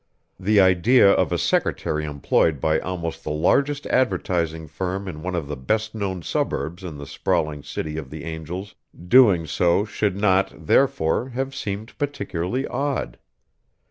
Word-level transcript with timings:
The 0.39 0.59
idea 0.59 1.11
of 1.11 1.31
a 1.31 1.37
secretary 1.37 2.05
employed 2.05 2.59
by 2.59 2.79
almost 2.79 3.23
the 3.23 3.29
largest 3.29 3.85
advertising 3.85 4.67
firm 4.67 5.07
in 5.07 5.21
one 5.21 5.35
of 5.35 5.47
the 5.47 5.55
best 5.55 5.93
known 5.93 6.23
suburbs 6.23 6.83
in 6.83 6.97
the 6.97 7.05
sprawling 7.05 7.61
City 7.61 7.97
of 7.97 8.09
the 8.09 8.23
Angels 8.23 8.73
doing 9.07 9.45
so 9.45 9.85
should 9.85 10.17
not, 10.17 10.65
therefore, 10.65 11.29
have 11.29 11.53
seemed 11.53 11.95
particularly 11.99 12.65
odd. 12.65 13.19